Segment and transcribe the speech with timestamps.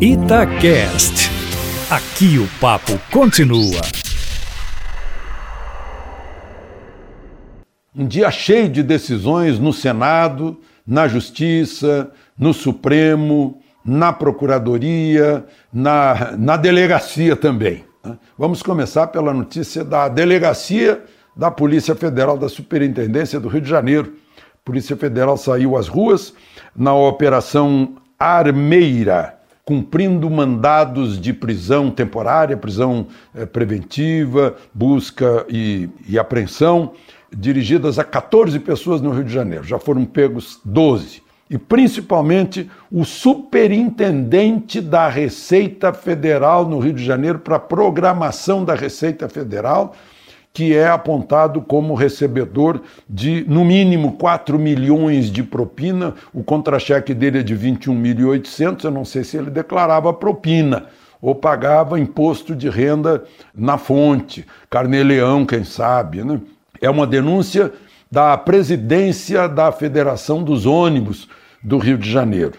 [0.00, 1.28] Itacast.
[1.90, 3.80] Aqui o papo continua.
[7.96, 16.56] Um dia cheio de decisões no Senado, na Justiça, no Supremo, na Procuradoria, na, na
[16.56, 17.84] delegacia também.
[18.04, 18.16] Né?
[18.38, 21.02] Vamos começar pela notícia da delegacia
[21.34, 24.12] da Polícia Federal da Superintendência do Rio de Janeiro.
[24.36, 26.32] A Polícia Federal saiu às ruas
[26.76, 29.37] na Operação Armeira
[29.68, 36.92] cumprindo mandados de prisão temporária, prisão eh, preventiva, busca e, e apreensão,
[37.30, 39.64] dirigidas a 14 pessoas no Rio de Janeiro.
[39.64, 47.38] Já foram pegos 12 e principalmente o superintendente da Receita Federal no Rio de Janeiro
[47.38, 49.94] para programação da Receita Federal
[50.52, 56.14] que é apontado como recebedor de, no mínimo, 4 milhões de propina.
[56.32, 58.84] O contra-cheque dele é de 21.800.
[58.84, 60.86] Eu não sei se ele declarava propina
[61.20, 66.22] ou pagava imposto de renda na fonte, carnê-leão, quem sabe.
[66.22, 66.40] Né?
[66.80, 67.72] É uma denúncia
[68.10, 71.28] da presidência da Federação dos Ônibus
[71.62, 72.54] do Rio de Janeiro.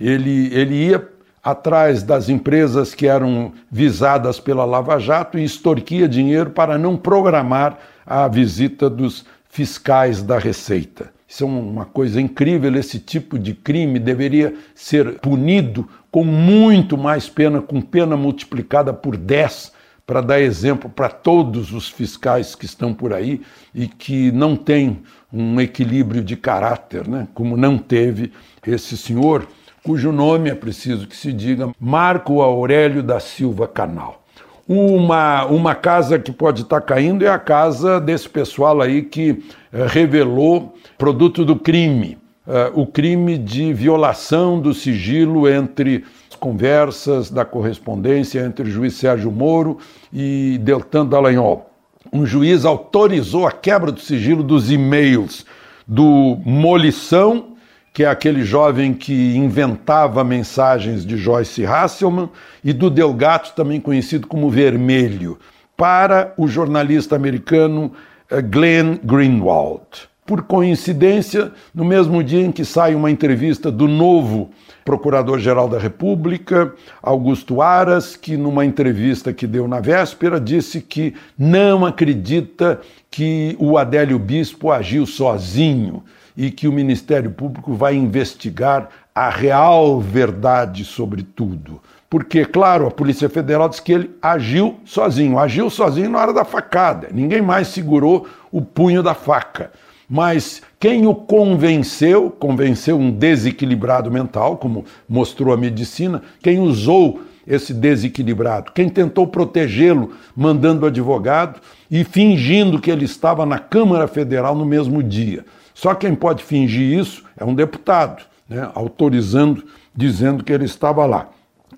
[0.00, 1.08] Ele, ele ia
[1.44, 7.78] atrás das empresas que eram visadas pela Lava Jato e extorquia dinheiro para não programar
[8.06, 11.12] a visita dos fiscais da Receita.
[11.28, 12.74] Isso é uma coisa incrível.
[12.76, 19.16] Esse tipo de crime deveria ser punido com muito mais pena, com pena multiplicada por
[19.16, 19.72] 10,
[20.06, 23.42] para dar exemplo para todos os fiscais que estão por aí
[23.74, 27.26] e que não têm um equilíbrio de caráter, né?
[27.34, 28.32] como não teve
[28.66, 29.46] esse senhor
[29.84, 34.24] cujo nome é preciso que se diga Marco Aurélio da Silva Canal.
[34.66, 39.86] Uma, uma casa que pode estar caindo é a casa desse pessoal aí que eh,
[39.86, 42.16] revelou produto do crime,
[42.48, 48.94] eh, o crime de violação do sigilo entre as conversas da correspondência entre o juiz
[48.94, 49.76] Sérgio Moro
[50.10, 51.70] e Deltan Dallagnol.
[52.10, 55.44] Um juiz autorizou a quebra do sigilo dos e-mails
[55.86, 57.53] do Molição
[57.94, 62.28] que é aquele jovem que inventava mensagens de Joyce Hasselman,
[62.64, 65.38] e do Delgato, também conhecido como Vermelho,
[65.76, 67.92] para o jornalista americano
[68.28, 70.08] eh, Glenn Greenwald.
[70.26, 74.50] Por coincidência, no mesmo dia em que sai uma entrevista do novo
[74.84, 81.86] Procurador-Geral da República, Augusto Aras, que numa entrevista que deu na véspera disse que não
[81.86, 86.02] acredita que o Adélio Bispo agiu sozinho
[86.36, 91.80] e que o Ministério Público vai investigar a real verdade sobre tudo.
[92.10, 96.44] Porque, claro, a Polícia Federal diz que ele agiu sozinho, agiu sozinho na hora da
[96.44, 99.72] facada, ninguém mais segurou o punho da faca.
[100.08, 107.74] Mas quem o convenceu, convenceu um desequilibrado mental, como mostrou a medicina, quem usou esse
[107.74, 114.64] desequilibrado, quem tentou protegê-lo mandando advogado e fingindo que ele estava na Câmara Federal no
[114.64, 115.44] mesmo dia.
[115.74, 119.64] Só quem pode fingir isso é um deputado, né, autorizando,
[119.94, 121.28] dizendo que ele estava lá.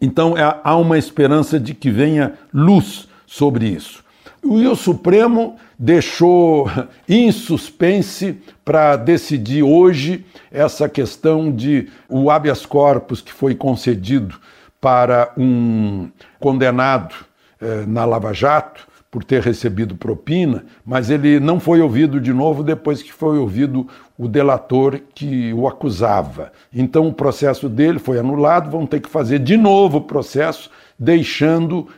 [0.01, 4.05] Então é, há uma esperança de que venha luz sobre isso.
[4.45, 6.71] E o Supremo deixou
[7.09, 14.39] em suspense para decidir hoje essa questão de o habeas corpus que foi concedido
[14.81, 16.09] para um
[16.39, 17.15] condenado
[17.61, 18.87] eh, na Lava Jato
[19.17, 23.89] por ter recebido propina, mas ele não foi ouvido de novo depois que foi ouvido
[24.19, 26.53] o delator que o acusava.
[26.71, 31.89] Então o processo dele foi anulado, vão ter que fazer de novo o processo, deixando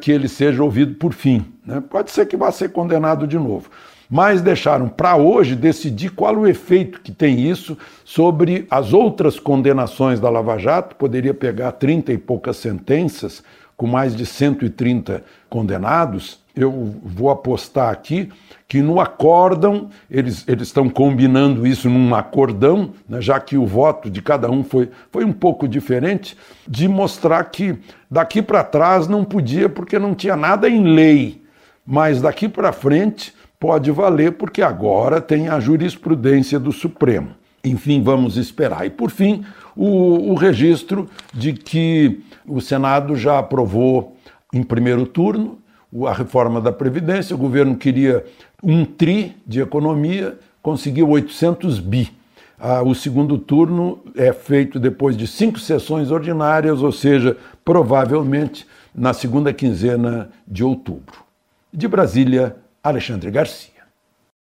[0.00, 1.44] que ele seja ouvido por fim.
[1.64, 1.80] Né?
[1.88, 3.70] Pode ser que vá ser condenado de novo.
[4.10, 10.18] Mas deixaram para hoje decidir qual o efeito que tem isso sobre as outras condenações
[10.18, 10.96] da Lava Jato.
[10.96, 13.44] Poderia pegar 30 e poucas sentenças,
[13.76, 18.30] com mais de 130 condenados, eu vou apostar aqui
[18.68, 24.08] que no acórdão, eles, eles estão combinando isso num acordão, né, já que o voto
[24.08, 26.36] de cada um foi, foi um pouco diferente,
[26.66, 27.78] de mostrar que
[28.10, 31.42] daqui para trás não podia porque não tinha nada em lei,
[31.84, 37.34] mas daqui para frente pode valer porque agora tem a jurisprudência do Supremo.
[37.64, 38.86] Enfim, vamos esperar.
[38.86, 39.44] E por fim,
[39.74, 44.16] o, o registro de que o Senado já aprovou
[44.52, 45.58] em primeiro turno
[46.06, 48.24] a reforma da Previdência, o governo queria
[48.62, 52.10] um tri de economia, conseguiu 800 bi.
[52.58, 59.12] Ah, o segundo turno é feito depois de cinco sessões ordinárias, ou seja, provavelmente na
[59.12, 61.22] segunda quinzena de outubro.
[61.72, 63.73] De Brasília, Alexandre Garcia.